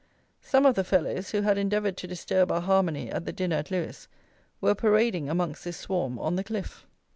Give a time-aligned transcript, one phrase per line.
[0.41, 3.69] Some of the fellows, who had endeavoured to disturb our harmony at the dinner at
[3.69, 4.07] Lewes,
[4.59, 6.87] were parading, amongst this swarm, on the cliff.